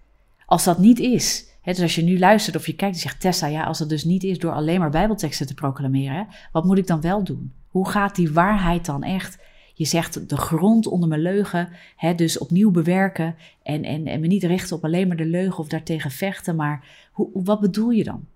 [0.46, 3.20] Als dat niet is, hè, dus als je nu luistert of je kijkt en zegt
[3.20, 6.79] Tessa, ja, als dat dus niet is door alleen maar bijbelteksten te proclameren, wat moet
[6.79, 7.53] ik dan wel doen?
[7.68, 9.38] Hoe gaat die waarheid dan echt?
[9.74, 14.27] Je zegt de grond onder mijn leugen, hè, dus opnieuw bewerken en, en, en me
[14.27, 18.05] niet richten op alleen maar de leugen of daartegen vechten, maar hoe, wat bedoel je
[18.05, 18.27] dan?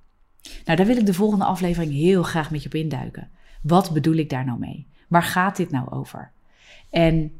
[0.64, 3.28] Nou, daar wil ik de volgende aflevering heel graag met je op induiken.
[3.62, 4.86] Wat bedoel ik daar nou mee?
[5.08, 6.30] Waar gaat dit nou over?
[6.90, 7.32] En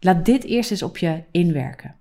[0.00, 1.94] laat dit eerst eens op je inwerken.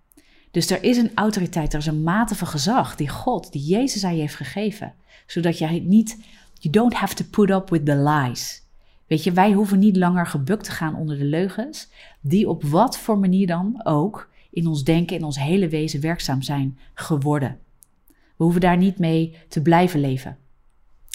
[0.51, 4.03] Dus er is een autoriteit, er is een mate van gezag die God, die Jezus
[4.03, 4.93] aan je heeft gegeven.
[5.27, 6.17] Zodat jij niet,
[6.53, 8.63] you don't have to put up with the lies.
[9.07, 11.89] Weet je, wij hoeven niet langer gebukt te gaan onder de leugens,
[12.21, 16.41] die op wat voor manier dan ook in ons denken, in ons hele wezen werkzaam
[16.41, 17.59] zijn geworden.
[18.07, 20.37] We hoeven daar niet mee te blijven leven.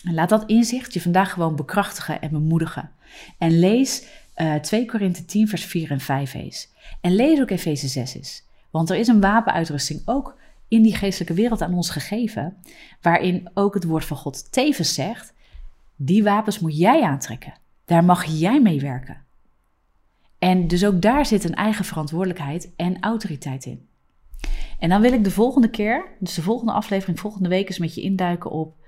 [0.04, 2.90] En laat dat inzicht je vandaag gewoon bekrachtigen en bemoedigen.
[3.38, 4.06] En lees
[4.40, 6.72] uh, eh, 2 Korinthe 10, vers 4 en 5 eens.
[7.00, 8.48] En lees ook Efeze 6 eens.
[8.70, 12.56] Want er is een wapenuitrusting ook in die geestelijke wereld aan ons gegeven,
[13.00, 15.34] waarin ook het woord van God tevens zegt:
[15.96, 17.54] die wapens moet jij aantrekken.
[17.84, 19.24] Daar mag jij mee werken.
[20.38, 23.88] En dus ook daar zit een eigen verantwoordelijkheid en autoriteit in.
[24.78, 27.94] En dan wil ik de volgende keer, dus de volgende aflevering, volgende week eens met
[27.94, 28.78] je induiken op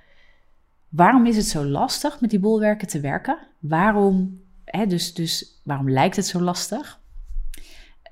[0.92, 3.38] waarom is het zo lastig met die bolwerken te werken?
[3.58, 4.40] Waarom,
[4.88, 7.00] dus, dus waarom lijkt het zo lastig?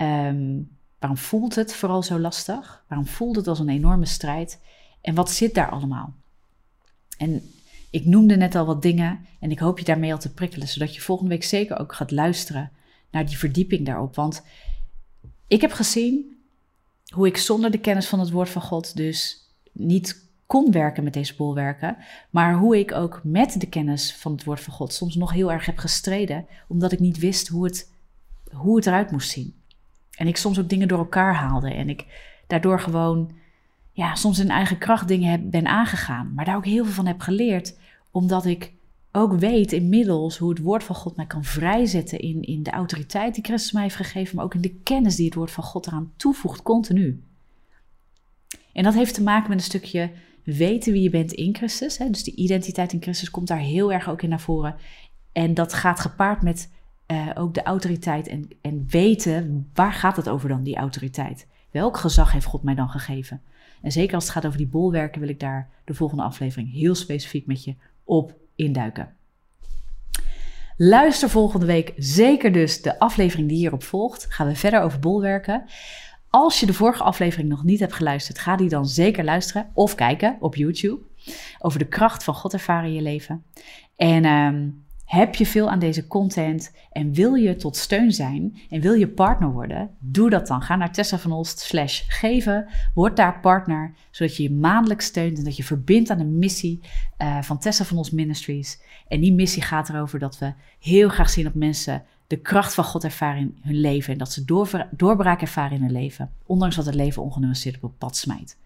[0.00, 2.84] Um, waarom voelt het vooral zo lastig?
[2.88, 4.60] Waarom voelt het als een enorme strijd?
[5.00, 6.14] En wat zit daar allemaal?
[7.18, 7.52] En
[7.90, 10.94] ik noemde net al wat dingen en ik hoop je daarmee al te prikkelen, zodat
[10.94, 12.70] je volgende week zeker ook gaat luisteren
[13.10, 14.14] naar die verdieping daarop.
[14.14, 14.42] Want
[15.46, 16.38] ik heb gezien
[17.14, 21.12] hoe ik zonder de kennis van het woord van God dus niet kon werken met
[21.12, 21.96] deze bolwerken,
[22.30, 25.52] maar hoe ik ook met de kennis van het woord van God soms nog heel
[25.52, 27.92] erg heb gestreden, omdat ik niet wist hoe het,
[28.52, 29.54] hoe het eruit moest zien.
[30.16, 32.06] En ik soms ook dingen door elkaar haalde en ik
[32.46, 33.30] daardoor gewoon,
[33.92, 37.06] ja, soms in eigen kracht dingen heb, ben aangegaan, maar daar ook heel veel van
[37.06, 37.78] heb geleerd,
[38.10, 38.72] omdat ik
[39.12, 43.34] ook weet inmiddels hoe het woord van God mij kan vrijzetten in, in de autoriteit
[43.34, 45.86] die Christus mij heeft gegeven, maar ook in de kennis die het woord van God
[45.86, 47.22] eraan toevoegt, continu.
[48.72, 50.10] En dat heeft te maken met een stukje
[50.44, 51.98] weten wie je bent in Christus.
[51.98, 52.10] Hè?
[52.10, 54.74] Dus die identiteit in Christus komt daar heel erg ook in naar voren.
[55.32, 56.70] En dat gaat gepaard met
[57.06, 61.46] uh, ook de autoriteit en, en weten waar gaat het over dan, die autoriteit.
[61.70, 63.42] Welk gezag heeft God mij dan gegeven?
[63.82, 66.94] En zeker als het gaat over die bolwerken, wil ik daar de volgende aflevering heel
[66.94, 67.74] specifiek met je
[68.04, 69.14] op induiken.
[70.76, 74.26] Luister volgende week zeker dus de aflevering die hierop volgt.
[74.28, 75.64] Gaan we verder over bolwerken.
[76.30, 79.94] Als je de vorige aflevering nog niet hebt geluisterd, ga die dan zeker luisteren of
[79.94, 81.00] kijken op YouTube.
[81.58, 83.44] Over de kracht van God ervaren in je leven.
[83.96, 88.80] En um, heb je veel aan deze content en wil je tot steun zijn en
[88.80, 89.90] wil je partner worden?
[89.98, 90.62] Doe dat dan.
[90.62, 92.68] Ga naar Tessa van Olst slash geven.
[92.94, 96.80] Word daar partner, zodat je je maandelijks steunt en dat je verbindt aan de missie
[97.18, 98.80] uh, van Tessa van Olst Ministries.
[99.08, 102.84] En die missie gaat erover dat we heel graag zien dat mensen de kracht van
[102.84, 104.12] God ervaren in hun leven.
[104.12, 104.44] En dat ze
[104.90, 106.30] doorbraak ervaren in hun leven.
[106.46, 108.58] Ondanks dat het leven ongenuanceerd op het pad smijt.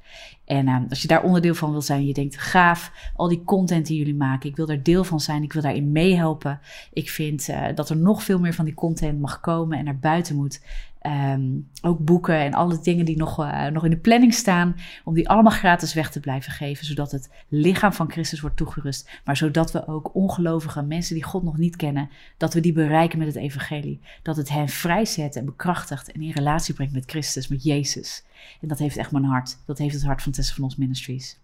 [0.44, 3.86] En uh, als je daar onderdeel van wil zijn, je denkt gaaf, al die content
[3.86, 6.60] die jullie maken, ik wil daar deel van zijn, ik wil daarin meehelpen.
[6.92, 9.98] Ik vind uh, dat er nog veel meer van die content mag komen en naar
[9.98, 10.60] buiten moet.
[11.06, 15.14] Um, ook boeken en alle dingen die nog, uh, nog in de planning staan, om
[15.14, 19.36] die allemaal gratis weg te blijven geven, zodat het lichaam van Christus wordt toegerust, maar
[19.36, 23.26] zodat we ook ongelovige mensen die God nog niet kennen, dat we die bereiken met
[23.26, 24.00] het evangelie.
[24.22, 28.24] Dat het hen vrijzet en bekrachtigt en in relatie brengt met Christus, met Jezus.
[28.60, 29.58] En dat heeft echt mijn hart.
[29.66, 31.38] Dat heeft het hart van Tessa van ons Ministries.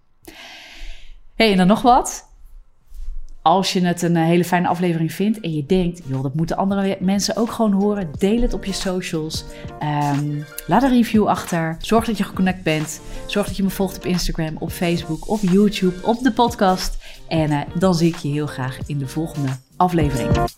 [1.35, 2.30] hey, en dan nog wat.
[3.43, 6.57] Als je het een eh, hele fijne aflevering vindt en je denkt, joh, dat moeten
[6.57, 9.45] andere mensen ook gewoon horen, deel het op je socials.
[9.79, 11.77] Ehm, laat een review achter.
[11.79, 13.01] Zorg dat je geconnect bent.
[13.27, 16.99] Zorg dat je me volgt op Instagram, op Facebook, op YouTube, op de podcast.
[17.29, 20.49] En uh, dan zie ik je heel graag in de volgende aflevering.